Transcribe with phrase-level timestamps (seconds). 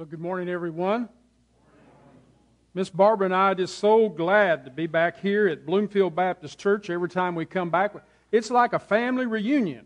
[0.00, 1.10] Well, good morning, everyone.
[2.72, 6.58] Miss Barbara and I are just so glad to be back here at Bloomfield Baptist
[6.58, 7.92] Church every time we come back.
[8.32, 9.84] It's like a family reunion.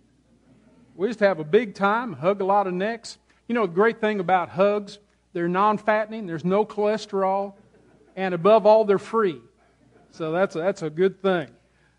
[0.94, 3.18] We just have a big time, hug a lot of necks.
[3.48, 5.00] You know, the great thing about hugs,
[5.32, 7.54] they're non fattening, there's no cholesterol,
[8.14, 9.40] and above all, they're free.
[10.12, 11.48] So that's a, that's a good thing.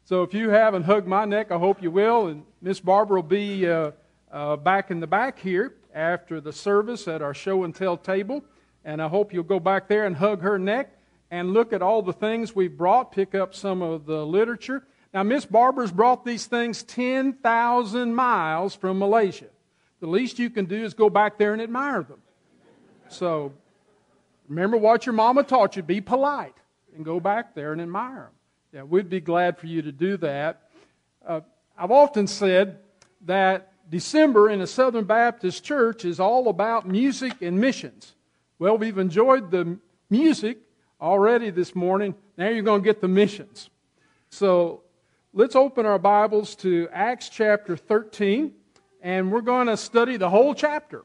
[0.05, 2.27] So if you haven't hugged my neck, I hope you will.
[2.27, 3.91] And Miss Barbara will be uh,
[4.31, 8.43] uh, back in the back here after the service at our show and tell table.
[8.83, 10.91] And I hope you'll go back there and hug her neck
[11.31, 14.83] and look at all the things we've brought, pick up some of the literature.
[15.13, 19.47] Now, Miss Barbara's brought these things 10,000 miles from Malaysia.
[20.01, 22.19] The least you can do is go back there and admire them.
[23.07, 23.53] So,
[24.49, 26.55] remember what your mama taught you be polite
[26.95, 28.31] and go back there and admire them.
[28.73, 30.69] Yeah, we'd be glad for you to do that.
[31.25, 31.41] Uh,
[31.77, 32.79] I've often said
[33.21, 38.15] that December in a Southern Baptist church is all about music and missions.
[38.57, 39.77] Well, we've enjoyed the
[40.09, 40.57] music
[40.99, 42.15] already this morning.
[42.37, 43.69] Now you're going to get the missions.
[44.29, 44.81] So
[45.33, 48.53] let's open our Bibles to Acts chapter 13,
[49.01, 51.03] and we're going to study the whole chapter.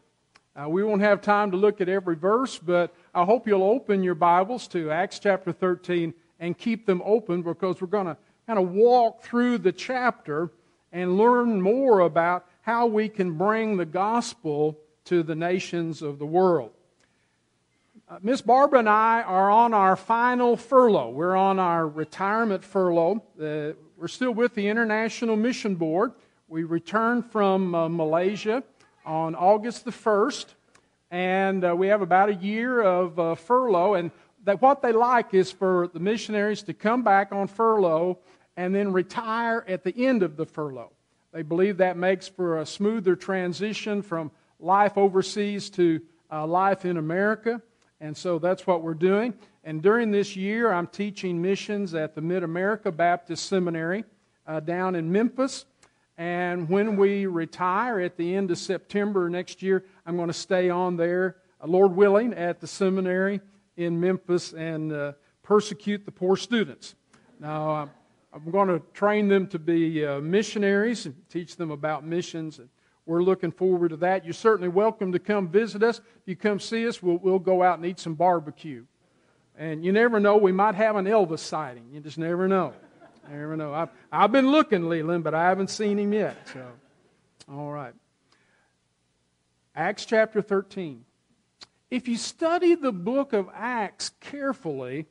[0.56, 4.02] Uh, we won't have time to look at every verse, but I hope you'll open
[4.02, 8.16] your Bibles to Acts chapter 13 and keep them open because we're going to
[8.46, 10.50] kind of walk through the chapter
[10.92, 16.26] and learn more about how we can bring the gospel to the nations of the
[16.26, 16.72] world.
[18.08, 21.10] Uh, Miss Barbara and I are on our final furlough.
[21.10, 23.22] We're on our retirement furlough.
[23.40, 26.12] Uh, we're still with the International Mission Board.
[26.48, 28.64] We returned from uh, Malaysia
[29.06, 30.46] on August the 1st,
[31.10, 33.94] and uh, we have about a year of uh, furlough.
[33.94, 34.10] And
[34.44, 38.18] that what they like is for the missionaries to come back on furlough
[38.56, 40.92] and then retire at the end of the furlough.
[41.32, 46.00] They believe that makes for a smoother transition from life overseas to
[46.30, 47.62] uh, life in America.
[48.00, 49.34] And so that's what we're doing.
[49.62, 54.04] And during this year, I'm teaching missions at the Mid America Baptist Seminary
[54.46, 55.66] uh, down in Memphis.
[56.16, 60.68] And when we retire at the end of September next year, I'm going to stay
[60.68, 63.40] on there, uh, Lord willing, at the seminary
[63.76, 66.94] in Memphis and uh, persecute the poor students.
[67.38, 67.90] Now,
[68.32, 72.58] I'm going to train them to be uh, missionaries and teach them about missions.
[72.60, 72.68] And
[73.04, 74.24] we're looking forward to that.
[74.24, 75.98] You're certainly welcome to come visit us.
[75.98, 78.84] If you come see us, we'll, we'll go out and eat some barbecue.
[79.58, 81.88] And you never know, we might have an Elvis sighting.
[81.92, 82.72] You just never know.
[83.28, 83.74] never know.
[83.74, 86.36] I've, I've been looking, Leland, but I haven't seen him yet.
[86.52, 86.64] So,
[87.50, 87.94] all right.
[89.74, 91.04] Acts chapter 13.
[91.90, 95.06] If you study the book of Acts carefully,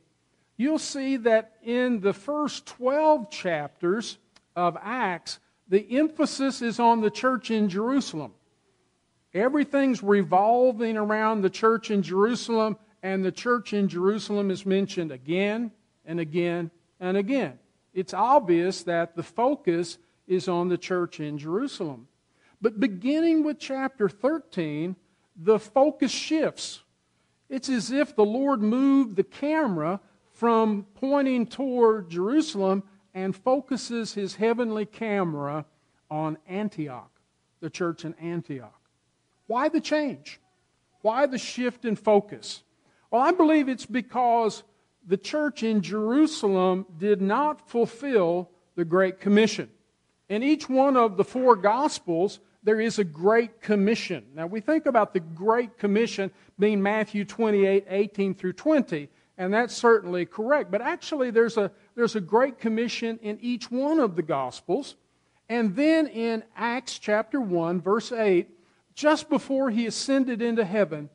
[0.60, 4.18] you'll see that in the first 12 chapters
[4.58, 5.40] of Acts,
[5.70, 8.34] the emphasis is on the church in Jerusalem.
[9.34, 15.72] Everything's revolving around the church in Jerusalem, and the church in Jerusalem is mentioned again
[16.06, 17.58] and again and again.
[17.94, 19.98] It's obvious that the focus
[20.28, 22.08] is on the church in Jerusalem.
[22.62, 24.98] But beginning with chapter 13,
[25.38, 26.82] the focus shifts.
[27.48, 30.02] It's as if the Lord moved the camera
[30.40, 32.82] from pointing toward Jerusalem
[33.14, 35.66] and focuses his heavenly camera
[36.10, 37.12] on Antioch,
[37.60, 38.80] the church in Antioch.
[39.48, 40.40] Why the change?
[41.02, 42.64] Why the shift in focus?
[43.12, 44.64] Well, I believe it's because
[45.06, 49.70] the church in Jerusalem did not fulfill the Great Commission.
[50.30, 54.26] In each one of the four Gospels, there is a Great Commission.
[54.34, 59.74] Now, we think about the Great Commission being Matthew 28 18 through 20 and that's
[59.74, 60.70] certainly correct.
[60.70, 64.96] But actually, there's a, there's a great commission in each one of the Gospels.
[65.48, 68.50] And then in Acts chapter 1, verse 8,
[68.94, 71.10] just before he ascended into heaven,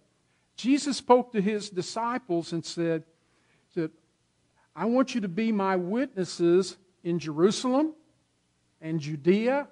[0.56, 3.04] Jesus spoke to his disciples and said,
[3.74, 3.90] said
[4.74, 7.92] I want you to be my witnesses in Jerusalem
[8.80, 9.68] and Judea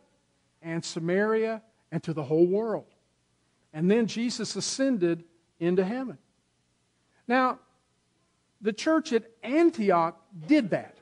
[0.60, 2.84] and Samaria and to the whole world.
[3.72, 5.24] And then Jesus ascended
[5.58, 6.18] into heaven.
[7.26, 7.58] Now,
[8.62, 10.96] the church at Antioch did that.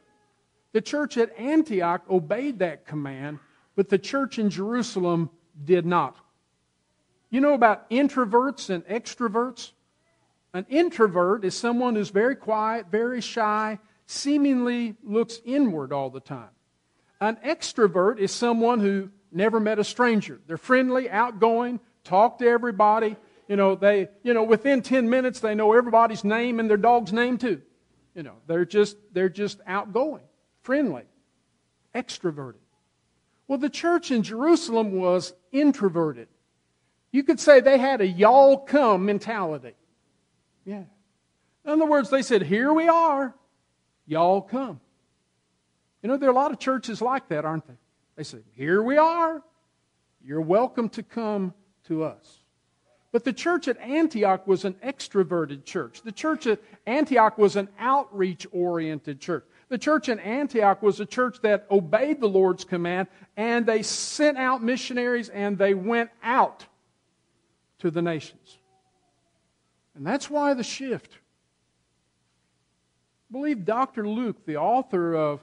[0.72, 3.38] The church at Antioch obeyed that command,
[3.76, 5.30] but the church in Jerusalem
[5.62, 6.16] did not.
[7.28, 9.72] You know about introverts and extroverts?
[10.52, 16.48] An introvert is someone who's very quiet, very shy, seemingly looks inward all the time.
[17.20, 20.40] An extrovert is someone who never met a stranger.
[20.46, 23.16] They're friendly, outgoing, talk to everybody,
[23.50, 27.12] you know, they, you know, within 10 minutes they know everybody's name and their dog's
[27.12, 27.60] name too.
[28.14, 30.22] You know, they're just, they're just outgoing,
[30.62, 31.02] friendly,
[31.92, 32.62] extroverted.
[33.48, 36.28] Well, the church in Jerusalem was introverted.
[37.10, 39.74] You could say they had a y'all come mentality.
[40.64, 40.84] Yeah.
[41.64, 43.34] In other words, they said, Here we are.
[44.06, 44.80] Y'all come.
[46.04, 47.74] You know, there are a lot of churches like that, aren't they?
[48.14, 49.42] They say, Here we are.
[50.24, 51.52] You're welcome to come
[51.88, 52.39] to us.
[53.12, 56.02] But the church at Antioch was an extroverted church.
[56.02, 59.44] The church at Antioch was an outreach oriented church.
[59.68, 64.36] The church in Antioch was a church that obeyed the Lord's command and they sent
[64.36, 66.66] out missionaries and they went out
[67.78, 68.58] to the nations.
[69.94, 71.14] And that's why the shift.
[73.28, 74.08] I believe Dr.
[74.08, 75.40] Luke, the author of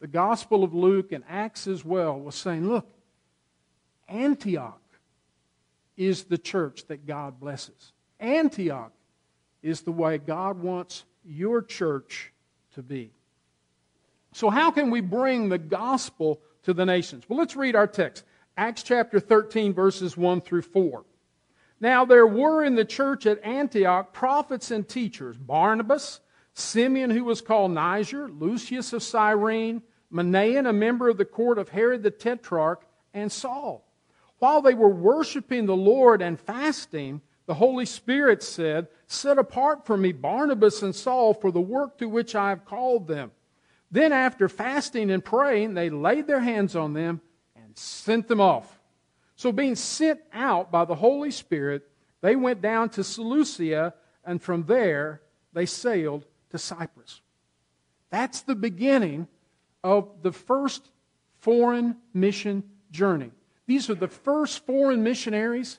[0.00, 2.86] the Gospel of Luke and Acts as well, was saying, look,
[4.08, 4.80] Antioch
[5.98, 7.92] is the church that God blesses.
[8.20, 8.92] Antioch
[9.62, 12.32] is the way God wants your church
[12.74, 13.10] to be.
[14.32, 17.24] So, how can we bring the gospel to the nations?
[17.28, 18.24] Well, let's read our text
[18.56, 21.04] Acts chapter 13, verses 1 through 4.
[21.80, 26.20] Now, there were in the church at Antioch prophets and teachers Barnabas,
[26.54, 31.68] Simeon, who was called Niger, Lucius of Cyrene, Manaen, a member of the court of
[31.68, 32.84] Herod the Tetrarch,
[33.14, 33.87] and Saul.
[34.38, 39.96] While they were worshiping the Lord and fasting, the Holy Spirit said, Set apart for
[39.96, 43.32] me Barnabas and Saul for the work to which I have called them.
[43.90, 47.22] Then, after fasting and praying, they laid their hands on them
[47.56, 48.78] and sent them off.
[49.34, 51.88] So, being sent out by the Holy Spirit,
[52.20, 53.94] they went down to Seleucia,
[54.24, 55.22] and from there
[55.54, 57.22] they sailed to Cyprus.
[58.10, 59.26] That's the beginning
[59.82, 60.90] of the first
[61.38, 63.30] foreign mission journey.
[63.68, 65.78] These are the first foreign missionaries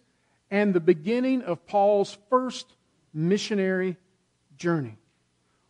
[0.51, 2.75] and the beginning of Paul's first
[3.15, 3.97] missionary
[4.57, 4.99] journey.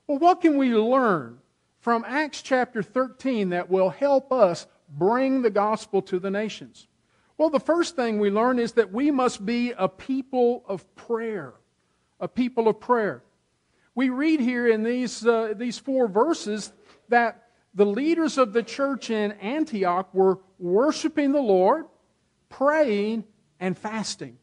[0.06, 1.40] Well, what can we learn
[1.80, 6.88] from Acts chapter 13 that will help us bring the gospel to the nations?
[7.38, 11.54] Well, the first thing we learn is that we must be a people of prayer.
[12.20, 13.24] A people of prayer.
[13.96, 16.74] We read here in these, uh, these four verses
[17.08, 21.86] that the leaders of the church in Antioch were worshiping the Lord,
[22.50, 23.24] praying,
[23.60, 24.38] and fasting.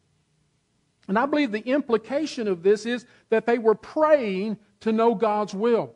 [1.09, 5.55] And I believe the implication of this is that they were praying to know God's
[5.55, 5.95] will.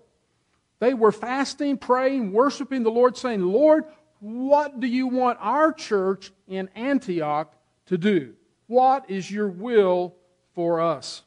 [0.78, 3.84] They were fasting, praying, worshiping the Lord, saying, Lord,
[4.20, 7.54] what do you want our church in Antioch
[7.86, 8.34] to do?
[8.66, 10.14] What is your will
[10.54, 11.22] for us?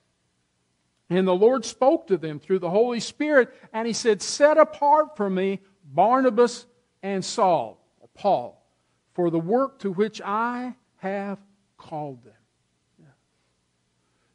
[1.09, 5.18] And the Lord spoke to them through the Holy Spirit, and He said, Set apart
[5.18, 6.65] for me Barnabas
[7.03, 8.62] and Saul, Paul,
[9.13, 11.39] for the work to which I have
[11.77, 12.33] called them.
[13.00, 13.06] Yeah.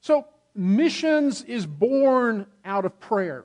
[0.01, 3.45] So, missions is born out of prayer.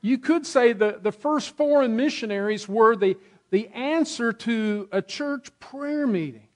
[0.00, 3.16] You could say the, the first foreign missionaries were the,
[3.50, 6.48] the answer to a church prayer meeting.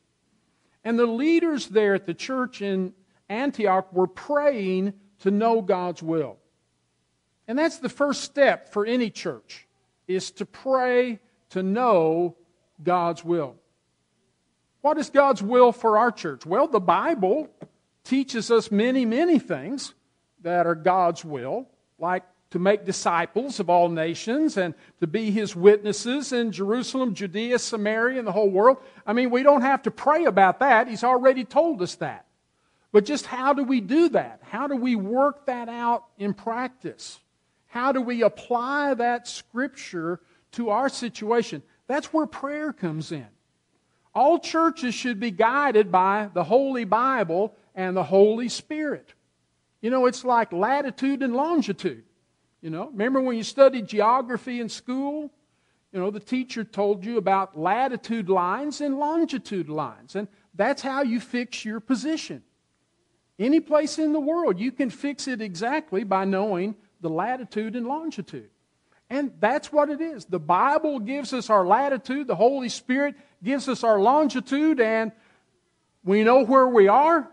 [0.84, 2.92] And the leaders there at the church in
[3.28, 6.38] Antioch were praying to know God's will.
[7.48, 9.66] And that's the first step for any church
[10.08, 11.20] is to pray
[11.50, 12.36] to know
[12.82, 13.56] God's will.
[14.86, 16.46] What is God's will for our church?
[16.46, 17.50] Well, the Bible
[18.04, 19.94] teaches us many, many things
[20.42, 21.66] that are God's will,
[21.98, 27.58] like to make disciples of all nations and to be his witnesses in Jerusalem, Judea,
[27.58, 28.76] Samaria, and the whole world.
[29.04, 30.86] I mean, we don't have to pray about that.
[30.86, 32.24] He's already told us that.
[32.92, 34.38] But just how do we do that?
[34.44, 37.18] How do we work that out in practice?
[37.66, 40.20] How do we apply that scripture
[40.52, 41.64] to our situation?
[41.88, 43.26] That's where prayer comes in.
[44.16, 49.12] All churches should be guided by the Holy Bible and the Holy Spirit.
[49.82, 52.02] You know, it's like latitude and longitude.
[52.62, 55.30] You know, remember when you studied geography in school?
[55.92, 61.02] You know, the teacher told you about latitude lines and longitude lines, and that's how
[61.02, 62.42] you fix your position.
[63.38, 67.86] Any place in the world, you can fix it exactly by knowing the latitude and
[67.86, 68.48] longitude.
[69.10, 70.24] And that's what it is.
[70.24, 75.12] The Bible gives us our latitude, the Holy Spirit gives us our longitude, and
[76.04, 77.28] we know where we are,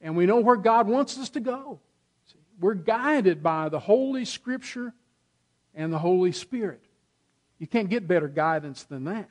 [0.00, 1.80] and we know where God wants us to go.
[2.60, 4.94] We're guided by the Holy Scripture
[5.74, 6.80] and the Holy Spirit.
[7.58, 9.30] You can't get better guidance than that.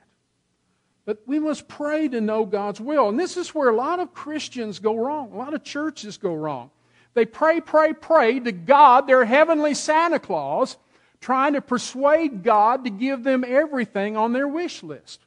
[1.04, 3.08] But we must pray to know God's will.
[3.08, 6.34] And this is where a lot of Christians go wrong, a lot of churches go
[6.34, 6.70] wrong.
[7.14, 10.76] They pray, pray, pray to God, their heavenly Santa Claus,
[11.20, 15.25] trying to persuade God to give them everything on their wish list.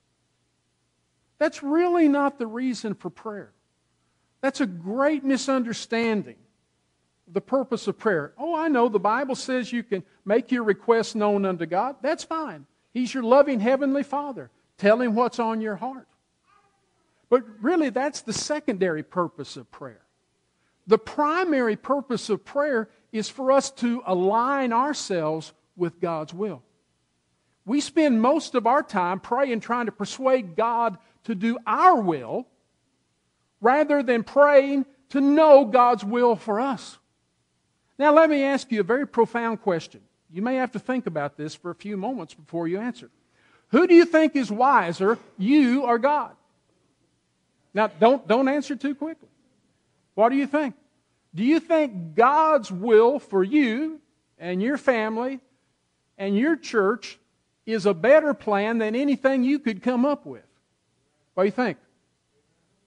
[1.40, 3.52] That's really not the reason for prayer.
[4.42, 6.36] That's a great misunderstanding
[7.32, 8.34] the purpose of prayer.
[8.38, 11.98] Oh, I know the Bible says you can make your requests known unto God.
[12.02, 12.66] That's fine.
[12.92, 14.50] He's your loving Heavenly Father.
[14.78, 16.08] Tell Him what's on your heart.
[17.30, 20.02] But really, that's the secondary purpose of prayer.
[20.88, 26.64] The primary purpose of prayer is for us to align ourselves with God's will.
[27.70, 32.48] We spend most of our time praying, trying to persuade God to do our will,
[33.62, 36.98] rather than praying to know God's will for us.
[38.00, 40.02] Now, let me ask you a very profound question.
[40.34, 43.12] You may have to think about this for a few moments before you answer.
[43.68, 46.32] Who do you think is wiser, you or God?
[47.76, 49.30] Now, don't, don't answer too quickly.
[50.16, 50.74] What do you think?
[51.36, 54.02] Do you think God's will for you
[54.40, 55.40] and your family
[56.18, 57.20] and your church
[57.72, 60.46] is a better plan than anything you could come up with?
[61.34, 61.78] What do you think?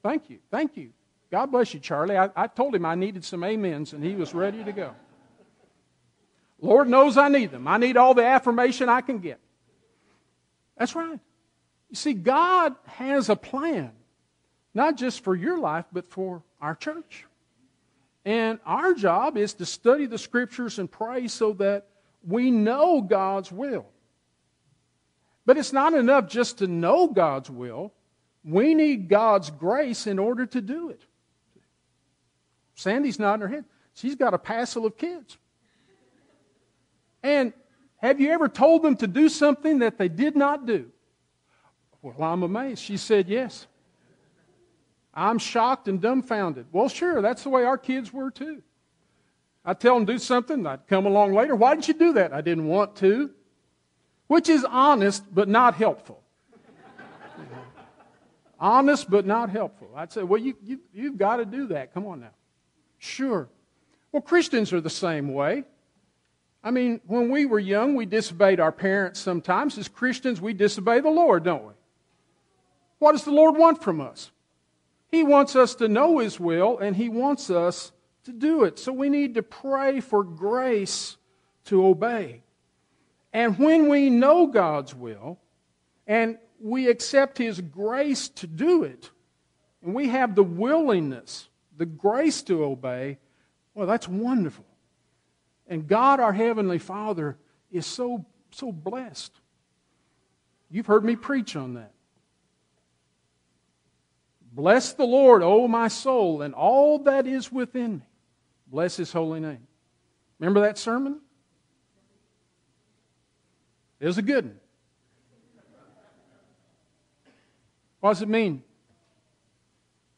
[0.02, 0.38] Thank you.
[0.50, 0.90] Thank you.
[1.30, 2.18] God bless you, Charlie.
[2.18, 4.94] I, I told him I needed some amens, and he was ready to go.
[6.60, 7.66] Lord knows I need them.
[7.66, 9.40] I need all the affirmation I can get.
[10.76, 11.18] That's right.
[11.90, 13.92] You see, God has a plan,
[14.74, 17.26] not just for your life, but for our church.
[18.24, 21.86] And our job is to study the scriptures and pray so that
[22.26, 23.86] we know God's will.
[25.44, 27.92] But it's not enough just to know God's will.
[28.44, 31.02] We need God's grace in order to do it.
[32.74, 33.64] Sandy's nodding her head.
[33.94, 35.36] She's got a passel of kids.
[37.22, 37.52] And
[37.98, 40.90] have you ever told them to do something that they did not do?
[42.00, 42.82] Well, I'm amazed.
[42.82, 43.66] She said yes.
[45.14, 46.66] I'm shocked and dumbfounded.
[46.72, 48.62] Well, sure, that's the way our kids were too.
[49.64, 51.54] I'd tell them do something, I'd come along later.
[51.54, 52.32] Why didn't you do that?
[52.32, 53.30] I didn't want to.
[54.32, 56.22] Which is honest, but not helpful.
[58.58, 59.90] honest, but not helpful.
[59.94, 61.92] I'd say, well, you, you, you've got to do that.
[61.92, 62.30] Come on now.
[62.98, 63.46] Sure.
[64.10, 65.64] Well, Christians are the same way.
[66.64, 69.76] I mean, when we were young, we disobeyed our parents sometimes.
[69.76, 71.74] As Christians, we disobey the Lord, don't we?
[73.00, 74.30] What does the Lord want from us?
[75.10, 77.92] He wants us to know His will, and He wants us
[78.24, 78.78] to do it.
[78.78, 81.18] So we need to pray for grace
[81.66, 82.40] to obey.
[83.32, 85.38] And when we know God's will,
[86.06, 89.10] and we accept His grace to do it,
[89.82, 93.18] and we have the willingness, the grace to obey,
[93.74, 94.66] well, that's wonderful.
[95.66, 97.38] And God, our Heavenly Father,
[97.70, 99.32] is so, so blessed.
[100.70, 101.92] You've heard me preach on that.
[104.52, 108.02] Bless the Lord, O my soul, and all that is within me.
[108.66, 109.66] Bless his holy name.
[110.38, 111.20] Remember that sermon?
[114.02, 114.60] It was a good one.
[118.00, 118.64] What does it mean?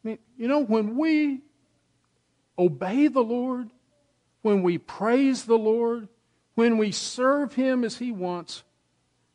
[0.03, 1.43] I mean, you know, when we
[2.59, 3.69] obey the Lord,
[4.41, 6.09] when we praise the Lord,
[6.55, 8.63] when we serve Him as He wants,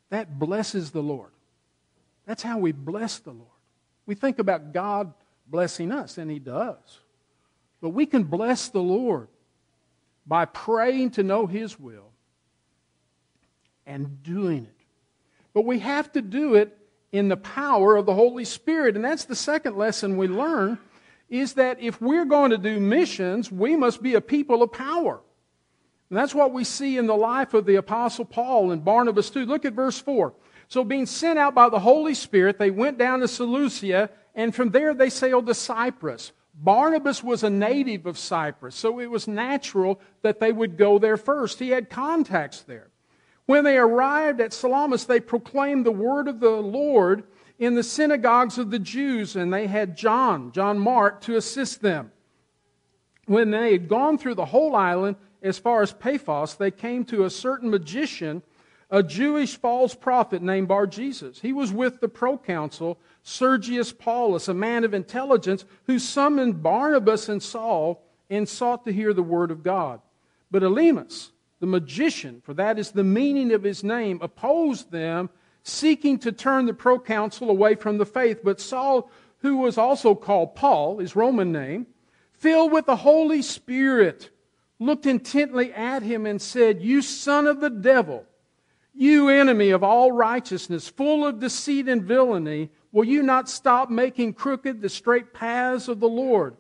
[0.10, 1.30] that blesses the Lord.
[2.26, 3.52] That's how we bless the Lord.
[4.08, 5.14] We think about God
[5.46, 7.02] blessing us, and He does.
[7.82, 9.28] But we can bless the Lord
[10.26, 12.09] by praying to know His will
[13.90, 14.86] and doing it.
[15.54, 16.78] But we have to do it
[17.12, 18.96] in the power of the Holy Spirit.
[18.96, 20.78] And that's the second lesson we learn
[21.28, 25.20] is that if we're going to do missions, we must be a people of power.
[26.10, 29.46] And that's what we see in the life of the Apostle Paul and Barnabas too.
[29.46, 30.34] Look at verse 4.
[30.68, 34.70] So, being sent out by the Holy Spirit, they went down to Seleucia, and from
[34.70, 36.32] there they sailed to Cyprus.
[36.54, 41.18] Barnabas was a native of Cyprus, so it was natural that they would go there
[41.18, 41.58] first.
[41.58, 42.90] He had contacts there.
[43.50, 47.24] When they arrived at Salamis, they proclaimed the word of the Lord
[47.58, 52.12] in the synagogues of the Jews, and they had John, John Mark, to assist them.
[53.26, 57.24] When they had gone through the whole island as far as Paphos, they came to
[57.24, 58.44] a certain magician
[58.92, 61.40] a Jewish false prophet named Bar Jesus.
[61.42, 67.42] He was with the proconsul Sergius Paulus, a man of intelligence, who summoned Barnabas and
[67.42, 70.02] Saul and sought to hear the word of God.
[70.52, 75.30] But Elymas, the magician, for that is the meaning of his name, opposed them,
[75.64, 78.40] seeking to turn the proconsul away from the faith.
[78.44, 81.88] But Saul, who was also called Paul, his Roman name,
[82.34, 84.30] filled with the Holy Spirit,
[84.80, 88.26] looked intently at him and said, You son of the devil!
[88.94, 94.34] You enemy of all righteousness, full of deceit and villainy, will you not stop making
[94.34, 96.58] crooked the straight paths of the Lord?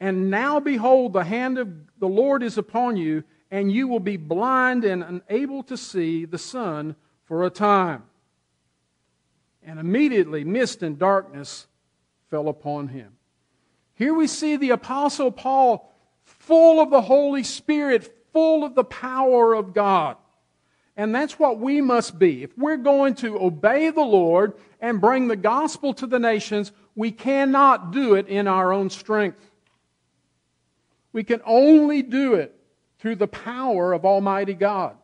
[0.00, 4.16] And now behold, the hand of the Lord is upon you, and you will be
[4.16, 8.04] blind and unable to see the sun for a time.
[9.62, 11.66] And immediately mist and darkness
[12.30, 13.12] fell upon him.
[13.94, 15.92] Here we see the Apostle Paul
[16.24, 20.16] full of the Holy Spirit, full of the power of God.
[20.96, 22.42] And that's what we must be.
[22.42, 27.10] If we're going to obey the Lord and bring the gospel to the nations, we
[27.10, 29.50] cannot do it in our own strength.
[31.12, 32.55] We can only do it
[33.06, 34.96] through the power of Almighty God.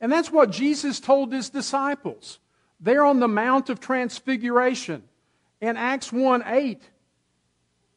[0.00, 2.40] And that's what Jesus told his disciples.
[2.80, 5.04] They're on the Mount of Transfiguration.
[5.60, 6.82] In Acts 1 8,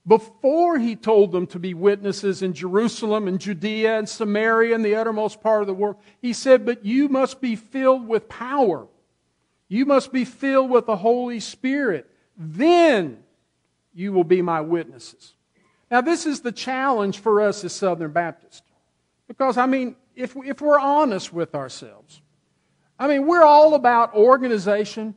[0.06, 4.94] before he told them to be witnesses in Jerusalem and Judea and Samaria and the
[4.94, 8.86] uttermost part of the world, he said, But you must be filled with power.
[9.68, 12.08] You must be filled with the Holy Spirit.
[12.38, 13.24] Then
[13.92, 15.34] you will be my witnesses.
[15.90, 18.62] Now, this is the challenge for us as Southern Baptists.
[19.28, 22.22] Because, I mean, if, if we're honest with ourselves,
[23.00, 25.16] I mean, we're all about organization.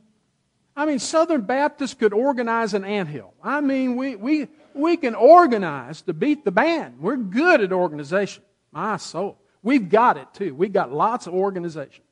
[0.75, 3.33] I mean, Southern Baptists could organize an anthill.
[3.43, 6.99] I mean, we, we, we can organize to beat the band.
[6.99, 8.43] We're good at organization.
[8.71, 9.37] My soul.
[9.63, 10.55] We've got it too.
[10.55, 12.03] We've got lots of organization.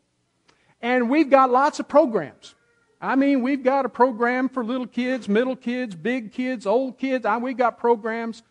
[0.81, 2.55] And we've got lots of programs.
[3.01, 7.25] I mean, we've got a program for little kids, middle kids, big kids, old kids.
[7.25, 8.43] I, we've got programs,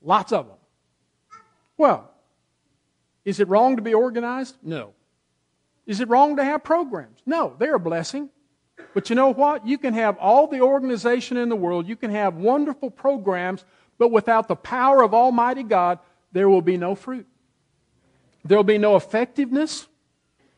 [0.00, 0.56] lots of them.
[1.76, 2.10] Well,
[3.24, 4.56] is it wrong to be organized?
[4.62, 4.92] No.
[5.86, 7.20] Is it wrong to have programs?
[7.26, 8.30] No, they're a blessing.
[8.92, 9.66] But you know what?
[9.66, 13.64] You can have all the organization in the world, you can have wonderful programs,
[13.98, 15.98] but without the power of Almighty God,
[16.32, 17.26] there will be no fruit.
[18.44, 19.86] There will be no effectiveness.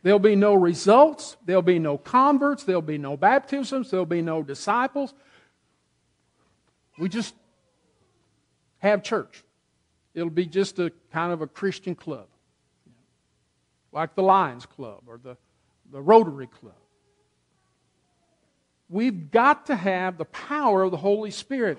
[0.03, 1.37] There'll be no results.
[1.45, 2.65] There'll be no converts.
[2.65, 3.91] There'll be no baptisms.
[3.91, 5.13] There'll be no disciples.
[6.99, 7.35] We just
[8.79, 9.45] have church.
[10.15, 12.27] It'll be just a kind of a Christian club,
[13.97, 15.39] like the Lions Club or the,
[15.91, 16.75] the Rotary Club.
[18.91, 21.79] We've got to have the power of the Holy Spirit.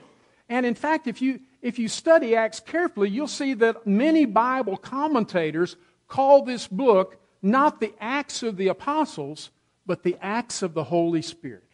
[0.50, 4.77] And in fact, if you, if you study Acts carefully, you'll see that many Bible
[4.77, 5.75] commentators
[6.07, 9.51] call this book not the Acts of the Apostles,
[9.86, 11.69] but the Acts of the Holy Spirit.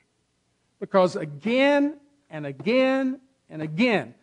[0.82, 1.96] Because again
[2.30, 4.14] and again and again,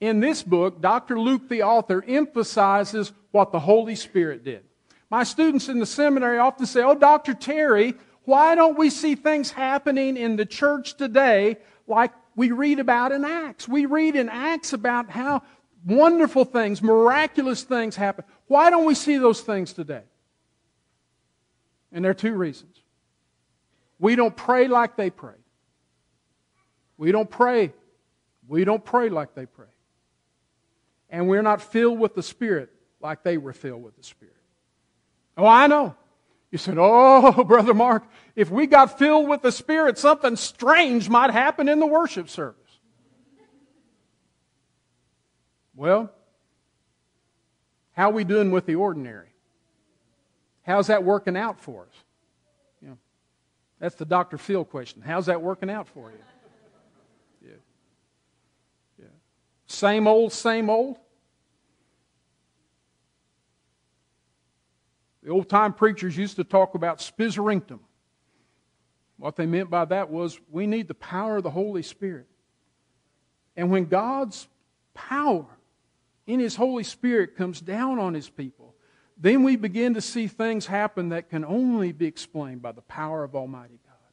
[0.00, 1.20] in this book, Dr.
[1.20, 4.64] Luke, the author, emphasizes what the Holy Spirit did.
[5.10, 7.34] My students in the seminary often say, Oh, Dr.
[7.34, 7.94] Terry,
[8.24, 13.24] why don't we see things happening in the church today like we read about in
[13.24, 13.66] Acts?
[13.66, 15.42] We read in Acts about how
[15.86, 18.24] wonderful things, miraculous things happen.
[18.46, 20.02] Why don't we see those things today?
[21.90, 22.76] And there are two reasons.
[23.98, 25.34] We don't pray like they pray.
[26.98, 27.72] We don't pray.
[28.46, 29.66] We don't pray like they pray.
[31.08, 34.34] And we're not filled with the Spirit like they were filled with the Spirit.
[35.38, 35.94] Oh, I know.
[36.50, 38.02] You said, Oh, Brother Mark,
[38.34, 42.56] if we got filled with the Spirit, something strange might happen in the worship service.
[45.76, 46.10] Well,
[47.92, 49.28] how are we doing with the ordinary?
[50.62, 51.94] How's that working out for us?
[52.82, 52.98] You know,
[53.78, 54.38] that's the Dr.
[54.38, 55.02] Phil question.
[55.02, 56.18] How's that working out for you?
[57.48, 57.56] Yeah.
[58.98, 59.06] Yeah.
[59.68, 60.98] Same old, same old?
[65.28, 67.80] The old time preachers used to talk about spizzerinctum.
[69.18, 72.26] What they meant by that was we need the power of the Holy Spirit.
[73.54, 74.48] And when God's
[74.94, 75.44] power
[76.26, 78.74] in His Holy Spirit comes down on His people,
[79.18, 83.22] then we begin to see things happen that can only be explained by the power
[83.22, 84.12] of Almighty God.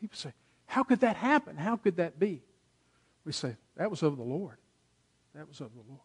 [0.00, 0.32] People say,
[0.66, 1.56] How could that happen?
[1.56, 2.42] How could that be?
[3.24, 4.56] We say, That was of the Lord.
[5.32, 6.00] That was of the Lord.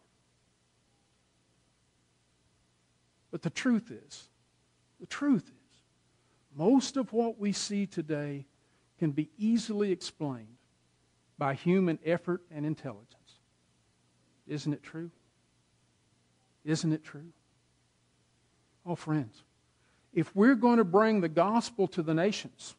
[3.32, 4.28] But the truth is,
[5.02, 5.80] the truth is,
[6.56, 8.46] most of what we see today
[9.00, 10.46] can be easily explained
[11.36, 13.40] by human effort and intelligence.
[14.46, 15.10] Isn't it true?
[16.64, 17.32] Isn't it true?
[18.86, 19.42] Oh, friends,
[20.14, 22.76] if we're going to bring the gospel to the nations,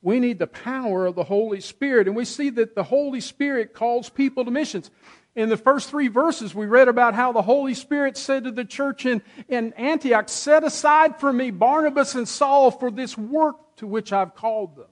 [0.00, 2.06] we need the power of the Holy Spirit.
[2.06, 4.90] And we see that the Holy Spirit calls people to missions.
[5.36, 8.64] In the first three verses, we read about how the Holy Spirit said to the
[8.64, 13.86] church in, in Antioch, Set aside for me Barnabas and Saul for this work to
[13.86, 14.88] which I've called them.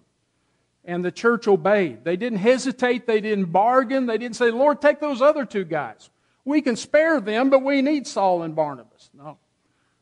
[0.84, 2.04] And the church obeyed.
[2.04, 3.06] They didn't hesitate.
[3.06, 4.06] They didn't bargain.
[4.06, 6.08] They didn't say, Lord, take those other two guys.
[6.44, 9.10] We can spare them, but we need Saul and Barnabas.
[9.12, 9.38] No.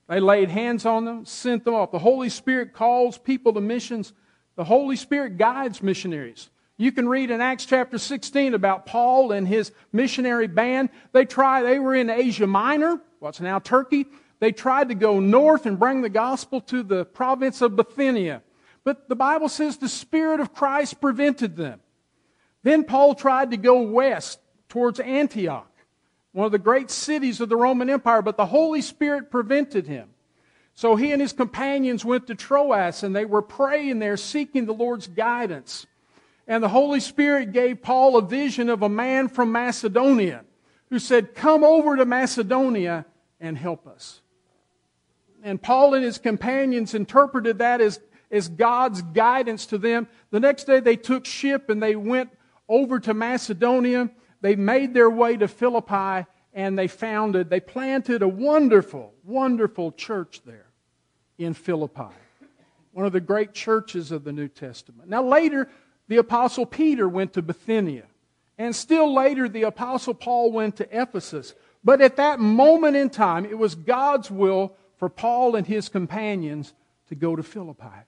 [0.06, 1.90] They laid hands on them, sent them off.
[1.90, 4.12] The Holy Spirit calls people to missions.
[4.54, 6.50] The Holy Spirit guides missionaries.
[6.78, 10.90] You can read in Acts chapter 16 about Paul and his missionary band.
[11.12, 14.06] They tried, they were in Asia Minor, what's now Turkey.
[14.40, 18.42] They tried to go north and bring the gospel to the province of Bithynia.
[18.84, 21.80] But the Bible says the Spirit of Christ prevented them.
[22.62, 25.72] Then Paul tried to go west towards Antioch,
[26.32, 30.10] one of the great cities of the Roman Empire, but the Holy Spirit prevented him.
[30.74, 34.74] So he and his companions went to Troas and they were praying there, seeking the
[34.74, 35.86] Lord's guidance.
[36.46, 40.44] And the Holy Spirit gave Paul a vision of a man from Macedonia
[40.90, 43.04] who said, Come over to Macedonia
[43.40, 44.20] and help us.
[45.42, 50.08] and Paul and his companions interpreted that as, as God's guidance to them.
[50.30, 52.30] The next day they took ship and they went
[52.68, 54.10] over to Macedonia.
[54.40, 60.40] They made their way to Philippi and they founded, they planted a wonderful, wonderful church
[60.46, 60.66] there
[61.36, 62.14] in Philippi.
[62.92, 65.10] One of the great churches of the New Testament.
[65.10, 65.68] Now, later,
[66.08, 68.04] the Apostle Peter went to Bithynia.
[68.58, 71.54] And still later, the Apostle Paul went to Ephesus.
[71.84, 76.72] But at that moment in time, it was God's will for Paul and his companions
[77.08, 78.04] to go to Philippi.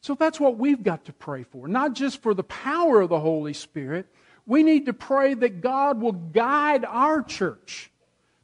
[0.00, 1.68] So that's what we've got to pray for.
[1.68, 4.06] Not just for the power of the Holy Spirit.
[4.46, 7.90] We need to pray that God will guide our church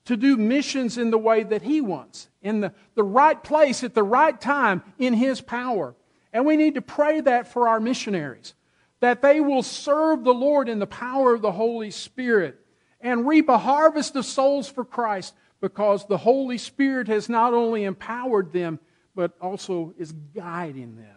[0.05, 3.95] to do missions in the way that He wants, in the, the right place at
[3.95, 5.95] the right time in His power.
[6.33, 8.55] And we need to pray that for our missionaries,
[9.01, 12.59] that they will serve the Lord in the power of the Holy Spirit
[13.01, 17.85] and reap a harvest of souls for Christ because the Holy Spirit has not only
[17.85, 18.79] empowered them,
[19.15, 21.17] but also is guiding them.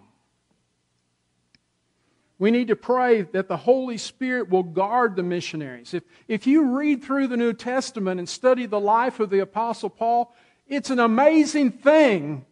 [2.38, 5.94] We need to pray that the Holy Spirit will guard the missionaries.
[5.94, 9.90] If, if you read through the New Testament and study the life of the Apostle
[9.90, 10.34] Paul,
[10.66, 12.46] it's an amazing thing.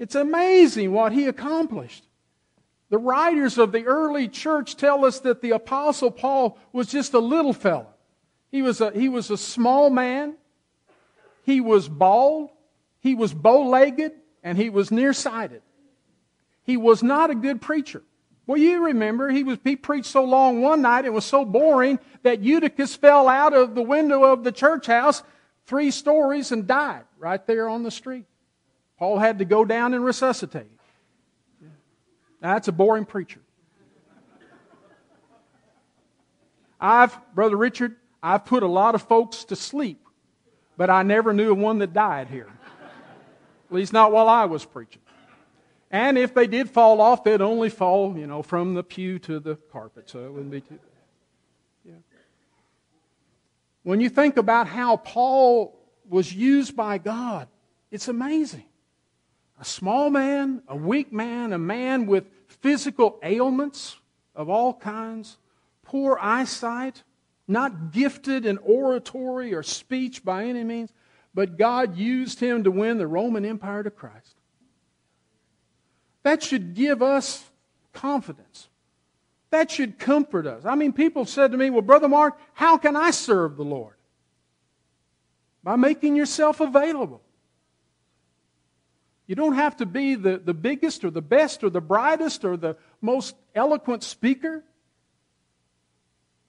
[0.00, 2.06] It's amazing what he accomplished.
[2.88, 7.18] The writers of the early church tell us that the Apostle Paul was just a
[7.18, 7.94] little fellow.
[8.50, 10.36] He was a, he was a small man.
[11.44, 12.48] He was bald.
[13.00, 14.12] He was bow legged.
[14.42, 15.60] And he was nearsighted.
[16.62, 18.02] He was not a good preacher.
[18.46, 21.98] Well, you remember he was he preached so long one night it was so boring
[22.22, 25.22] that Eutychus fell out of the window of the church house
[25.66, 28.24] three stories and died right there on the street.
[29.00, 30.70] Paul had to go down and resuscitate.
[32.42, 33.40] Now, that's a boring preacher.
[36.78, 40.06] I've, Brother Richard, I've put a lot of folks to sleep,
[40.76, 42.48] but I never knew of one that died here.
[43.70, 45.02] At least not while I was preaching.
[45.90, 49.40] And if they did fall off, they'd only fall, you know, from the pew to
[49.40, 50.80] the carpet, so it wouldn't be too bad.
[51.86, 51.92] Yeah.
[53.82, 57.48] When you think about how Paul was used by God,
[57.90, 58.64] it's amazing.
[59.60, 63.96] A small man, a weak man, a man with physical ailments
[64.34, 65.36] of all kinds,
[65.82, 67.02] poor eyesight,
[67.46, 70.90] not gifted in oratory or speech by any means,
[71.34, 74.34] but God used him to win the Roman Empire to Christ.
[76.22, 77.44] That should give us
[77.92, 78.68] confidence.
[79.50, 80.64] That should comfort us.
[80.64, 83.94] I mean, people said to me, Well, Brother Mark, how can I serve the Lord?
[85.62, 87.20] By making yourself available.
[89.30, 92.56] You don't have to be the, the biggest or the best or the brightest or
[92.56, 94.64] the most eloquent speaker.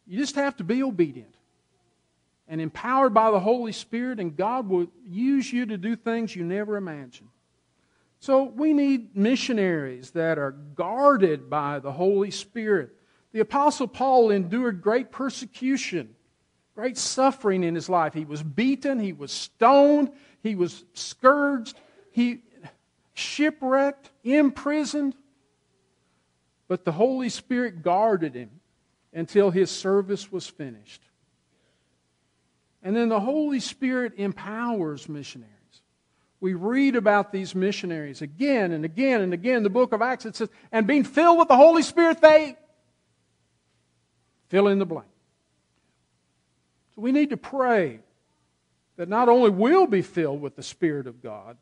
[0.08, 1.36] You just have to be obedient
[2.48, 6.44] and empowered by the Holy Spirit, and God will use you to do things you
[6.44, 7.30] never imagined.
[8.20, 12.96] So we need missionaries that are guarded by the Holy Spirit.
[13.32, 16.16] The Apostle Paul endured great persecution,
[16.74, 18.16] great suffering in his life.
[18.16, 21.78] He was beaten, he was stoned, he was scourged,
[22.12, 22.42] he
[23.22, 25.16] shipwrecked, imprisoned.
[26.68, 28.50] But the Holy Spirit guarded him
[29.14, 31.02] until his service was finished.
[32.84, 35.52] And then the Holy Spirit empowers missionaries
[36.42, 39.58] we read about these missionaries again and again and again.
[39.58, 42.58] In the book of Acts, it says, and being filled with the Holy Spirit, they
[44.50, 45.08] fill in the blank.
[46.96, 48.00] So we need to pray
[48.98, 51.58] that not only we'll be filled with the Spirit of God,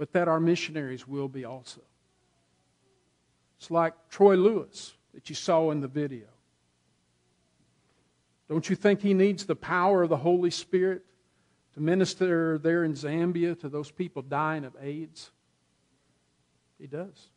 [0.00, 1.82] but that our missionaries will be also.
[3.58, 6.24] It's like Troy Lewis that you saw in the video.
[8.48, 11.02] Don't you think he needs the power of the Holy Spirit
[11.74, 15.30] to minister there in Zambia to those people dying of AIDS?
[16.78, 17.28] He does.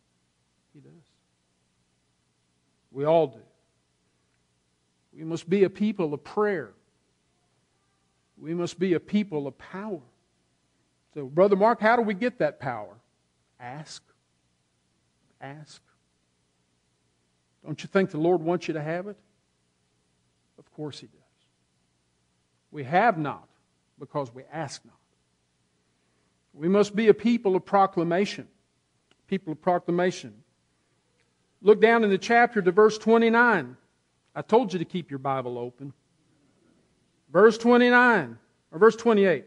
[0.73, 1.03] He does.
[2.93, 3.41] We all do.
[5.13, 6.71] We must be a people of prayer.
[8.37, 9.99] We must be a people of power.
[11.13, 12.95] So, Brother Mark, how do we get that power?
[13.59, 14.03] Ask.
[15.39, 15.81] Ask.
[17.65, 19.17] Don't you think the Lord wants you to have it?
[20.57, 21.21] Of course He does.
[22.71, 23.47] We have not
[23.99, 24.95] because we ask not.
[26.53, 28.47] We must be a people of proclamation.
[29.27, 30.33] People of proclamation.
[31.61, 33.77] Look down in the chapter to verse 29.
[34.35, 35.93] I told you to keep your Bible open.
[37.31, 38.37] Verse 29,
[38.71, 39.45] or verse 28.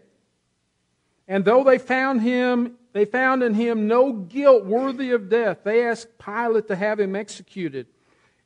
[1.29, 5.87] And though they found him, they found in him no guilt worthy of death, they
[5.87, 7.87] asked Pilate to have him executed.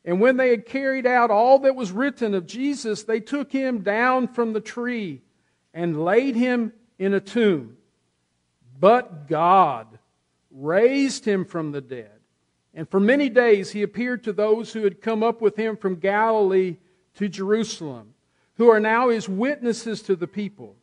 [0.03, 3.81] And when they had carried out all that was written of Jesus, they took him
[3.81, 5.21] down from the tree
[5.73, 7.77] and laid him in a tomb
[8.79, 9.87] But God
[10.49, 12.11] raised him from the dead.
[12.73, 15.95] And for many days he appeared to those who had come up with him from
[15.95, 16.77] Galilee
[17.15, 18.13] to Jerusalem,
[18.55, 20.75] who are now his witnesses to the people.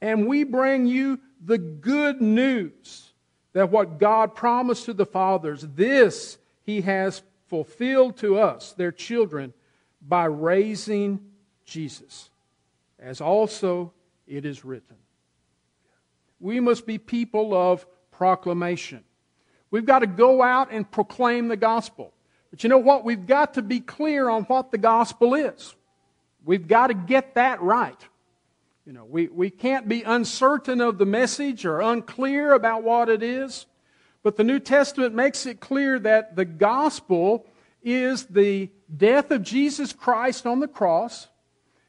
[0.00, 3.12] And we bring you the good news
[3.52, 9.52] that what God promised to the fathers, this he has fulfilled to us, their children,
[10.06, 11.20] by raising
[11.64, 12.30] Jesus,
[12.98, 13.92] as also
[14.26, 14.96] it is written.
[16.40, 19.04] We must be people of proclamation.
[19.70, 22.12] We've got to go out and proclaim the gospel.
[22.50, 23.04] But you know what?
[23.04, 25.74] We've got to be clear on what the gospel is.
[26.44, 28.00] We've got to get that right.
[28.86, 33.22] You know, we, we can't be uncertain of the message or unclear about what it
[33.22, 33.64] is.
[34.22, 37.46] But the New Testament makes it clear that the gospel
[37.82, 41.28] is the death of Jesus Christ on the cross,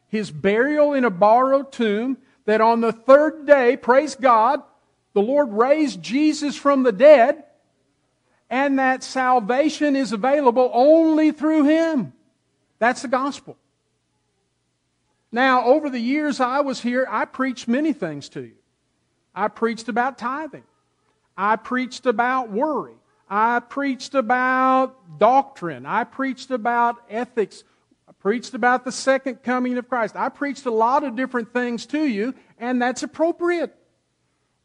[0.08, 4.62] his burial in a borrowed tomb, that on the third day, praise God,
[5.14, 7.44] the Lord raised Jesus from the dead,
[8.50, 12.14] and that salvation is available only through him.
[12.80, 13.58] That's the gospel.
[15.36, 18.56] Now, over the years I was here, I preached many things to you.
[19.36, 20.64] I preached about tithing.
[21.36, 22.94] I preached about worry.
[23.30, 25.86] I preached about doctrine.
[25.86, 27.66] I preached about ethics.
[28.08, 30.16] I preached about the second coming of Christ.
[30.16, 33.76] I preached a lot of different things to you, and that's appropriate.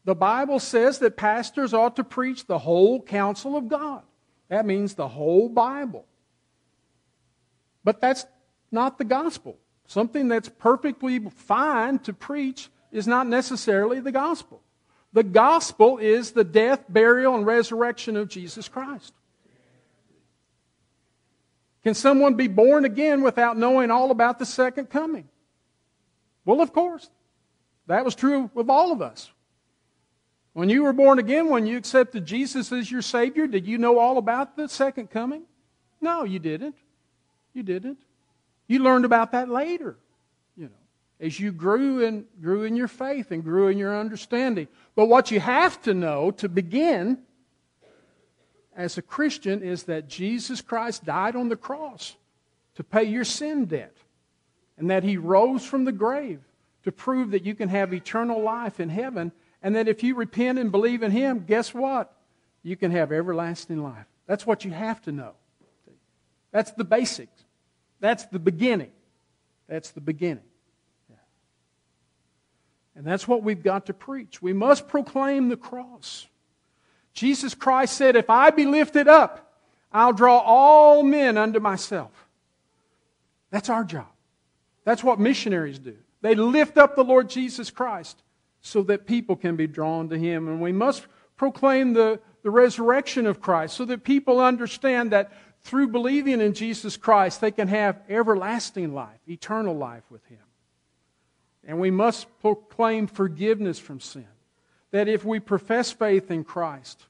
[0.05, 4.03] The Bible says that pastors ought to preach the whole counsel of God.
[4.47, 6.05] That means the whole Bible.
[7.83, 8.25] But that's
[8.71, 9.57] not the gospel.
[9.91, 14.61] Something that's perfectly fine to preach is not necessarily the gospel.
[15.11, 19.13] The gospel is the death, burial, and resurrection of Jesus Christ.
[21.83, 25.27] Can someone be born again without knowing all about the second coming?
[26.45, 27.09] Well, of course.
[27.87, 29.29] That was true of all of us.
[30.53, 33.99] When you were born again, when you accepted Jesus as your Savior, did you know
[33.99, 35.43] all about the second coming?
[35.99, 36.77] No, you didn't.
[37.53, 37.97] You didn't.
[38.71, 39.97] You learned about that later,
[40.55, 40.79] you know,
[41.19, 44.69] as you grew and grew in your faith and grew in your understanding.
[44.95, 47.17] But what you have to know to begin
[48.73, 52.15] as a Christian is that Jesus Christ died on the cross
[52.75, 53.97] to pay your sin debt
[54.77, 56.39] and that he rose from the grave
[56.83, 60.57] to prove that you can have eternal life in heaven and that if you repent
[60.57, 62.15] and believe in him, guess what?
[62.63, 64.05] You can have everlasting life.
[64.27, 65.33] That's what you have to know.
[66.53, 67.40] That's the basics.
[68.01, 68.91] That's the beginning.
[69.69, 70.43] That's the beginning.
[71.09, 71.15] Yeah.
[72.95, 74.41] And that's what we've got to preach.
[74.41, 76.27] We must proclaim the cross.
[77.13, 79.53] Jesus Christ said, If I be lifted up,
[79.93, 82.11] I'll draw all men unto myself.
[83.51, 84.07] That's our job.
[84.83, 85.95] That's what missionaries do.
[86.21, 88.21] They lift up the Lord Jesus Christ
[88.61, 90.47] so that people can be drawn to Him.
[90.47, 95.89] And we must proclaim the, the resurrection of Christ so that people understand that through
[95.89, 100.39] believing in Jesus Christ, they can have everlasting life, eternal life with Him.
[101.63, 104.27] And we must proclaim forgiveness from sin.
[104.89, 107.05] That if we profess faith in Christ,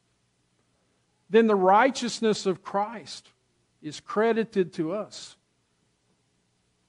[1.30, 3.30] then the righteousness of Christ
[3.82, 5.38] is credited to us.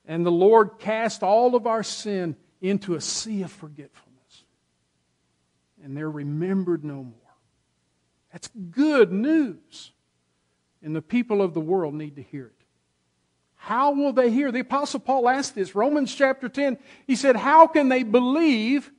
[0.05, 4.45] And the Lord cast all of our sin into a sea of forgetfulness.
[5.83, 7.15] And they're remembered no more.
[8.33, 9.93] That's good news.
[10.83, 12.63] And the people of the world need to hear it.
[13.57, 14.51] How will they hear?
[14.51, 15.75] The Apostle Paul asked this.
[15.75, 18.91] Romans chapter 10, he said, How can they believe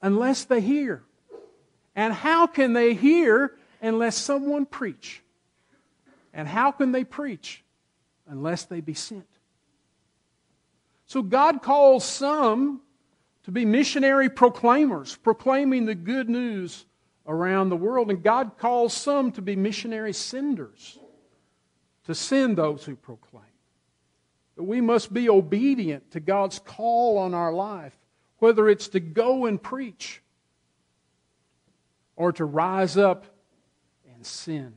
[0.00, 1.02] unless they hear?
[1.94, 5.22] And how can they hear unless someone preach?
[6.32, 7.62] And how can they preach
[8.26, 9.28] unless they be sent?
[11.06, 12.80] So God calls some
[13.44, 16.84] to be missionary proclaimers, proclaiming the good news
[17.26, 18.10] around the world.
[18.10, 20.98] And God calls some to be missionary senders,
[22.04, 23.44] to send those who proclaim.
[24.56, 27.96] But we must be obedient to God's call on our life,
[28.38, 30.22] whether it's to go and preach
[32.16, 33.26] or to rise up
[34.14, 34.74] and send.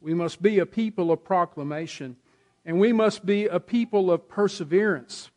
[0.00, 2.16] We must be a people of proclamation,
[2.64, 5.30] and we must be a people of perseverance.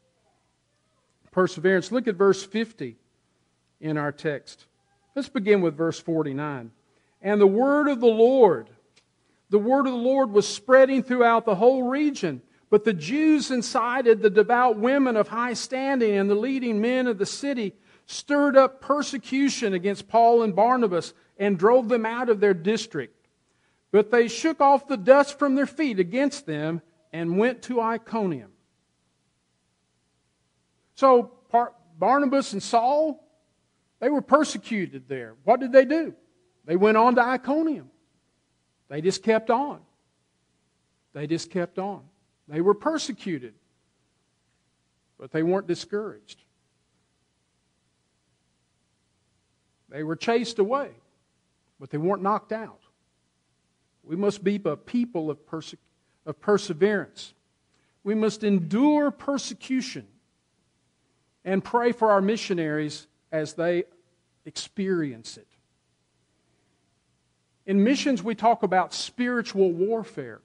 [1.31, 1.91] Perseverance.
[1.91, 2.95] Look at verse 50
[3.79, 4.65] in our text.
[5.17, 6.69] Let's begin with verse 49.
[7.23, 8.69] And the word of the Lord,
[9.49, 12.43] the word of the Lord was spreading throughout the whole region.
[12.69, 17.17] But the Jews incited the devout women of high standing and the leading men of
[17.17, 17.73] the city,
[18.05, 23.27] stirred up persecution against Paul and Barnabas, and drove them out of their district.
[23.91, 26.79] But they shook off the dust from their feet against them
[27.11, 28.51] and went to Iconium.
[30.93, 31.31] So
[31.97, 33.23] Barnabas and Saul
[33.99, 35.35] They were persecuted there.
[35.43, 36.13] What did they do?
[36.65, 37.89] They went on to Iconium.
[38.89, 39.79] They just kept on.
[41.13, 42.03] They just kept on.
[42.47, 43.53] They were persecuted,
[45.19, 46.41] but they weren't discouraged.
[49.89, 50.91] They were chased away,
[51.79, 52.81] but they weren't knocked out.
[54.03, 55.75] We must be a people of, perse-
[56.25, 57.33] of perseverance.
[58.03, 60.07] We must endure persecution
[61.43, 63.83] and pray for our missionaries as they
[64.45, 65.47] experience it.
[67.65, 70.41] In missions, we talk about spiritual warfare.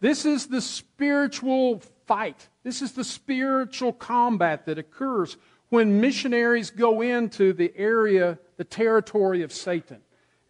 [0.00, 2.48] This is the spiritual fight.
[2.62, 5.36] This is the spiritual combat that occurs
[5.68, 9.98] when missionaries go into the area, the territory of Satan.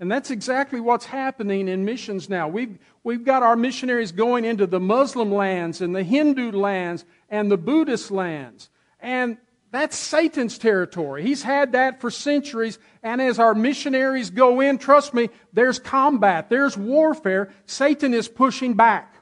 [0.00, 2.46] And that's exactly what's happening in missions now.
[2.46, 7.50] We've, we've got our missionaries going into the Muslim lands and the Hindu lands and
[7.50, 8.70] the Buddhist lands.
[9.00, 9.38] And
[9.70, 11.22] that's Satan's territory.
[11.22, 12.78] He's had that for centuries.
[13.02, 17.50] And as our missionaries go in, trust me, there's combat, there's warfare.
[17.66, 19.14] Satan is pushing back.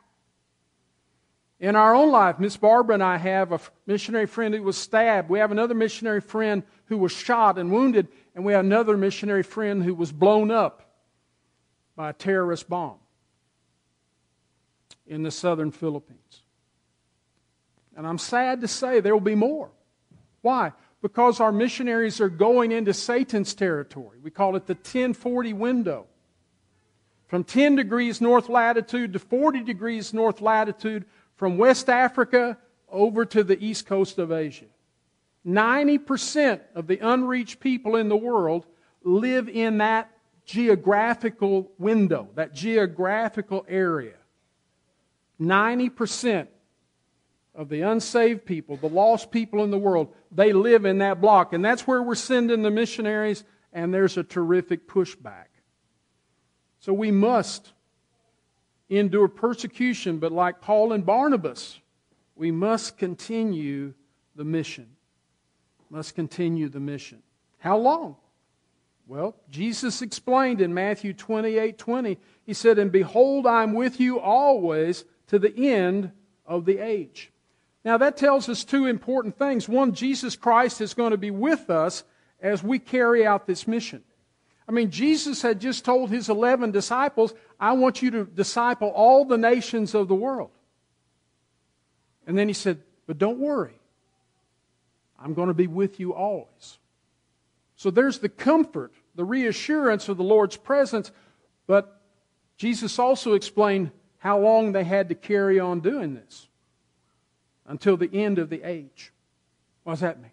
[1.59, 5.31] In our own life, Miss Barbara and I have a missionary friend who was stabbed.
[5.31, 8.09] We have another missionary friend who was shot and wounded.
[8.35, 10.83] And we have another missionary friend who was blown up
[11.97, 12.99] by a terrorist bomb
[15.07, 16.43] in the southern Philippines.
[17.97, 19.71] And I'm sad to say there will be more.
[20.47, 20.73] Why?
[21.03, 24.19] Because our missionaries are going into Satan's territory.
[24.23, 26.07] We call it the 1040 window.
[27.27, 31.05] From 10 degrees north latitude to 40 degrees north latitude,
[31.35, 34.67] from West Africa over to the east coast of Asia.
[35.45, 38.67] 90% of the unreached people in the world
[39.03, 40.13] live in that
[40.45, 44.15] geographical window, that geographical area.
[45.41, 46.47] 90%
[47.57, 51.53] of the unsaved people, the lost people in the world, they live in that block.
[51.53, 55.47] And that's where we're sending the missionaries, and there's a terrific pushback.
[56.81, 57.73] So we must
[58.90, 61.81] endure persecution, but like Paul and Barnabas,
[62.37, 63.95] we must continue
[64.37, 64.88] the mission.
[65.88, 67.23] Must continue the mission.
[67.59, 68.16] How long?
[69.09, 75.05] Well, Jesus explained in Matthew 28 20, He said, And behold, I'm with you always
[75.29, 76.11] to the end
[76.45, 77.33] of the age.
[77.87, 79.68] Now, that tells us two important things.
[79.68, 82.03] One, Jesus Christ is going to be with us
[82.40, 84.03] as we carry out this mission.
[84.68, 89.25] I mean, Jesus had just told his 11 disciples, I want you to disciple all
[89.25, 90.51] the nations of the world.
[92.27, 93.79] And then he said, But don't worry,
[95.16, 96.79] I'm going to be with you always.
[97.77, 101.12] So there's the comfort, the reassurance of the Lord's presence,
[101.68, 102.03] but
[102.57, 106.49] Jesus also explained how long they had to carry on doing this
[107.66, 109.12] until the end of the age.
[109.85, 110.33] What does that mean?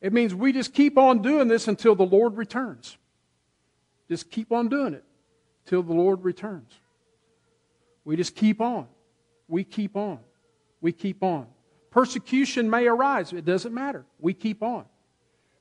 [0.00, 2.96] It means we just keep on doing this until the Lord returns.
[4.08, 5.04] Just keep on doing it
[5.66, 6.72] till the Lord returns.
[8.04, 8.88] We just keep on.
[9.48, 10.18] We keep on.
[10.80, 11.46] We keep on.
[11.90, 13.32] Persecution may arise.
[13.32, 14.04] It doesn't matter.
[14.18, 14.86] We keep on.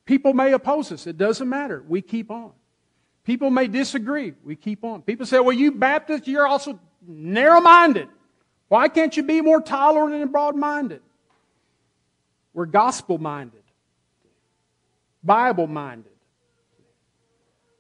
[0.06, 1.06] People may oppose us.
[1.06, 1.84] It doesn't matter.
[1.88, 2.52] We keep on.
[3.24, 4.34] People may disagree.
[4.44, 5.04] We keep on.
[5.04, 8.08] People say, well, you Baptists, you're also narrow minded.
[8.72, 11.02] Why can't you be more tolerant and broad minded?
[12.54, 13.64] We're gospel minded,
[15.22, 16.14] Bible minded.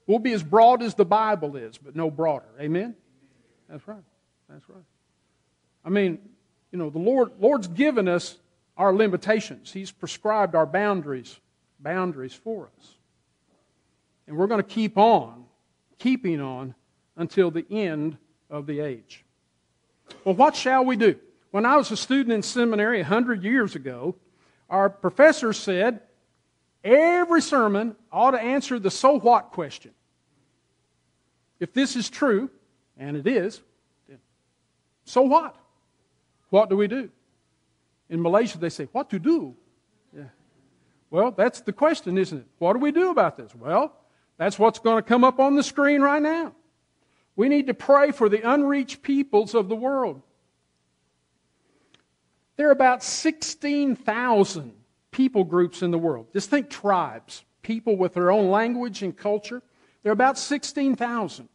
[0.05, 2.49] We'll be as broad as the Bible is, but no broader.
[2.59, 2.93] Amen?
[3.69, 4.03] That's right.
[4.49, 4.83] That's right.
[5.85, 6.19] I mean,
[6.73, 8.37] you know, the Lord, Lord's given us
[8.75, 9.71] our limitations.
[9.71, 11.39] He's prescribed our boundaries,
[11.79, 12.95] boundaries for us.
[14.27, 15.45] And we're going to keep on,
[15.99, 16.75] keeping on
[17.15, 18.17] until the end
[18.49, 19.23] of the age.
[20.23, 21.15] Well, what shall we do?
[21.51, 24.15] When I was a student in seminary 100 years ago,
[24.69, 26.01] our professor said
[26.83, 29.91] every sermon ought to answer the so what question.
[31.59, 32.49] If this is true,
[32.97, 33.61] and it is,
[35.05, 35.55] so what?
[36.49, 37.09] What do we do?
[38.09, 39.55] In Malaysia, they say, What to do?
[40.15, 40.23] Yeah.
[41.09, 42.47] Well, that's the question, isn't it?
[42.59, 43.53] What do we do about this?
[43.53, 43.93] Well,
[44.37, 46.53] that's what's going to come up on the screen right now.
[47.41, 50.21] We need to pray for the unreached peoples of the world.
[52.55, 54.73] There are about 16,000
[55.09, 56.27] people groups in the world.
[56.33, 59.63] Just think tribes, people with their own language and culture.
[60.03, 61.49] There are about 16,000.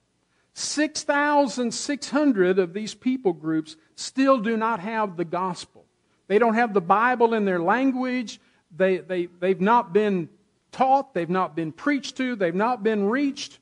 [0.54, 5.84] 6,600 of these people groups still do not have the gospel.
[6.26, 8.40] They don't have the Bible in their language.
[8.76, 10.30] They, they, they've not been
[10.72, 11.14] taught.
[11.14, 12.34] They've not been preached to.
[12.34, 13.60] They've not been reached.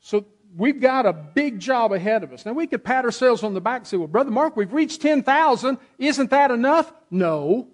[0.00, 0.24] So
[0.56, 2.44] we've got a big job ahead of us.
[2.44, 5.02] Now, we could pat ourselves on the back and say, well, Brother Mark, we've reached
[5.02, 5.78] 10,000.
[5.98, 6.92] Isn't that enough?
[7.10, 7.68] No.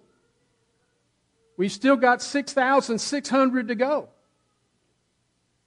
[1.57, 4.09] We've still got 6,600 to go.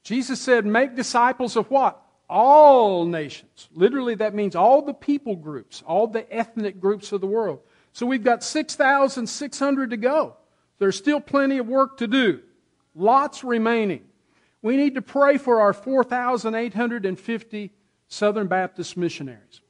[0.04, 2.02] Jesus said, make disciples of what?
[2.30, 3.70] All nations.
[3.74, 7.60] Literally, that means all the people groups, all the ethnic groups of the world.
[7.92, 10.38] So we've got 6,600 to go.
[10.78, 12.42] There's still plenty of work to do.
[12.96, 14.04] Lots remaining.
[14.62, 17.72] We need to pray for our 4,850
[18.08, 19.62] Southern Baptist missionaries.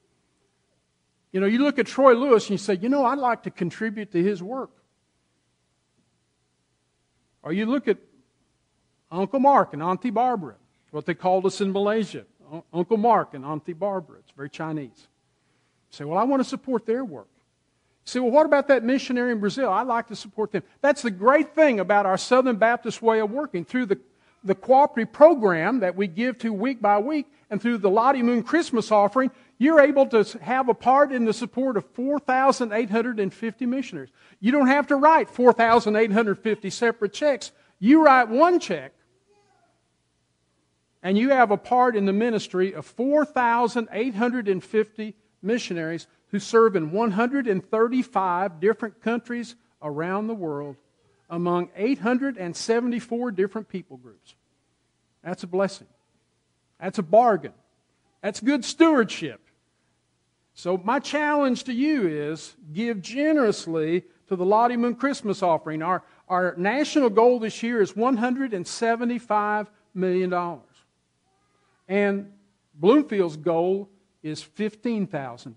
[1.31, 3.51] You know, you look at Troy Lewis and you say, you know, I'd like to
[3.51, 4.71] contribute to his work.
[7.43, 7.97] Or you look at
[9.11, 10.55] Uncle Mark and Auntie Barbara,
[10.91, 12.25] what they called us in Malaysia.
[12.73, 14.17] Uncle Mark and Auntie Barbara.
[14.19, 15.07] It's very Chinese.
[15.91, 17.27] You say, well, I want to support their work.
[18.05, 19.69] You say, well, what about that missionary in Brazil?
[19.69, 20.63] I'd like to support them.
[20.81, 23.65] That's the great thing about our Southern Baptist way of working.
[23.65, 23.99] Through the,
[24.43, 28.43] the cooperative program that we give to week by week and through the Lottie Moon
[28.43, 34.11] Christmas offering, you're able to have a part in the support of 4,850 missionaries.
[34.39, 37.51] You don't have to write 4,850 separate checks.
[37.79, 38.93] You write one check,
[41.01, 48.59] and you have a part in the ministry of 4,850 missionaries who serve in 135
[48.59, 50.75] different countries around the world
[51.30, 54.36] among 874 different people groups.
[55.23, 55.88] That's a blessing.
[56.80, 57.53] That's a bargain.
[58.21, 59.41] That's good stewardship.
[60.53, 65.82] So, my challenge to you is give generously to the Lottie Moon Christmas offering.
[65.82, 70.59] Our, our national goal this year is $175 million.
[71.88, 72.32] And
[72.75, 73.89] Bloomfield's goal
[74.21, 75.55] is $15,000.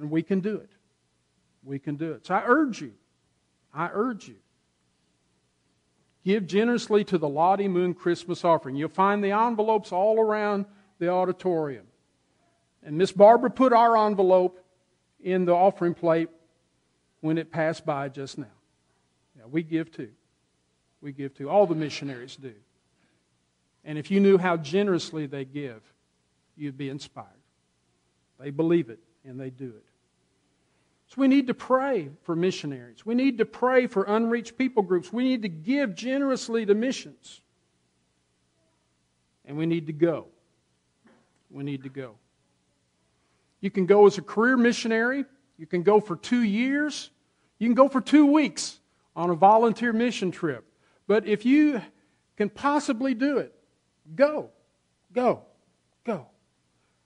[0.00, 0.70] And we can do it.
[1.64, 2.26] We can do it.
[2.26, 2.92] So I urge you,
[3.74, 4.36] I urge you,
[6.24, 8.76] give generously to the Lottie Moon Christmas offering.
[8.76, 10.66] You'll find the envelopes all around
[10.98, 11.86] the auditorium.
[12.82, 14.58] And Miss Barbara put our envelope
[15.20, 16.28] in the offering plate
[17.20, 18.46] when it passed by just now.
[19.38, 20.10] Yeah, we give too.
[21.00, 21.48] We give too.
[21.48, 22.54] All the missionaries do.
[23.84, 25.80] And if you knew how generously they give,
[26.56, 27.28] you'd be inspired.
[28.38, 29.84] They believe it and they do it.
[31.12, 33.04] So we need to pray for missionaries.
[33.04, 35.12] We need to pray for unreached people groups.
[35.12, 37.42] We need to give generously to missions.
[39.44, 40.28] And we need to go.
[41.50, 42.14] We need to go.
[43.60, 45.26] You can go as a career missionary.
[45.58, 47.10] You can go for two years.
[47.58, 48.80] You can go for two weeks
[49.14, 50.64] on a volunteer mission trip.
[51.06, 51.82] But if you
[52.38, 53.54] can possibly do it,
[54.14, 54.48] go.
[55.12, 55.42] Go.
[56.04, 56.28] Go.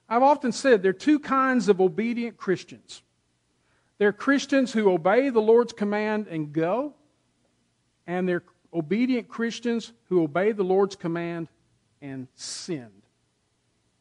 [0.09, 3.03] I've often said there are two kinds of obedient Christians.
[3.99, 6.95] There are Christians who obey the Lord's command and go,
[8.07, 11.49] and they're obedient Christians who obey the Lord's command
[12.03, 12.91] and send.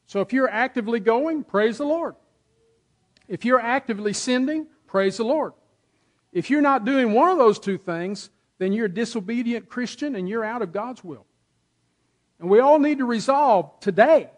[0.06, 2.14] So if you're actively going, praise the Lord.
[3.26, 5.54] If you're actively sending, praise the Lord.
[6.32, 10.28] If you're not doing one of those two things, then you're a disobedient Christian and
[10.28, 11.26] you're out of God's will.
[12.38, 14.30] And we all need to resolve today,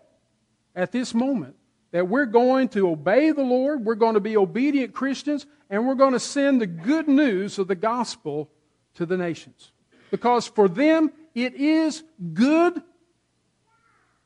[0.74, 1.56] at this moment,
[1.91, 5.95] that we're going to obey the Lord, we're going to be obedient Christians, and we're
[5.95, 8.51] going to send the good news of the gospel
[8.95, 9.72] to the nations.
[10.11, 12.03] Because for them, it is
[12.34, 12.82] good,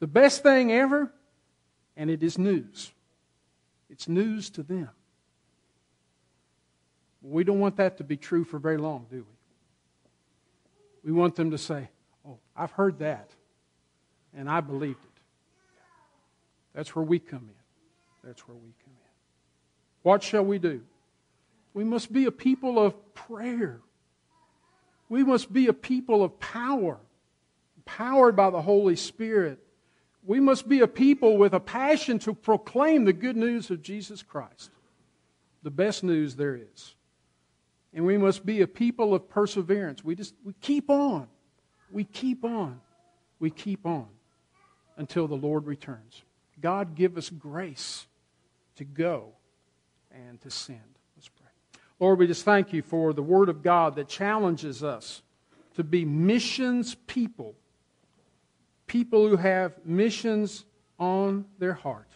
[0.00, 1.12] the best thing ever,
[1.96, 2.90] and it is news.
[3.90, 4.90] It's news to them.
[7.20, 9.24] We don't want that to be true for very long, do
[11.04, 11.12] we?
[11.12, 11.88] We want them to say,
[12.26, 13.30] Oh, I've heard that,
[14.34, 15.11] and I believed it.
[16.74, 18.28] That's where we come in.
[18.28, 19.10] That's where we come in.
[20.02, 20.82] What shall we do?
[21.74, 23.80] We must be a people of prayer.
[25.08, 26.98] We must be a people of power,
[27.84, 29.58] powered by the Holy Spirit
[30.24, 34.22] we must be a people with a passion to proclaim the good news of Jesus
[34.22, 34.70] Christ,
[35.62, 36.94] the best news there is.
[37.92, 40.04] And we must be a people of perseverance.
[40.04, 41.26] We just we keep on.
[41.90, 42.80] We keep on.
[43.38, 44.06] We keep on
[44.96, 46.22] until the Lord returns.
[46.62, 48.06] God give us grace
[48.76, 49.28] to go
[50.10, 50.80] and to send.
[51.16, 51.50] Let's pray.
[52.00, 55.20] Lord, we just thank you for the word of God that challenges us
[55.74, 57.54] to be missions people
[58.92, 60.66] people who have missions
[60.98, 62.08] on their heart.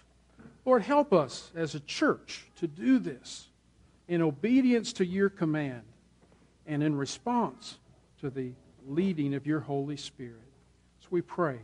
[0.67, 3.49] Lord, help us as a church to do this
[4.09, 5.85] in obedience to your command
[6.67, 7.79] and in response
[8.21, 8.53] to the
[8.87, 10.53] leading of your Holy Spirit.
[11.01, 11.61] So we pray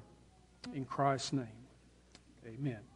[0.72, 1.61] in Christ's name.
[2.46, 2.91] Amen.